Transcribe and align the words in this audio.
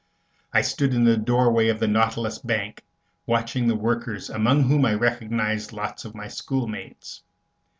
I 0.51 0.61
stood 0.63 0.95
in 0.95 1.03
the 1.03 1.15
doorway 1.15 1.67
of 1.67 1.79
the 1.79 1.87
Nautilus 1.87 2.39
Bank, 2.39 2.83
watching 3.27 3.67
the 3.67 3.75
workers, 3.75 4.31
among 4.31 4.63
whom 4.63 4.83
I 4.83 4.95
recognized 4.95 5.73
lots 5.73 6.05
of 6.05 6.15
my 6.15 6.27
schoolmates. 6.27 7.21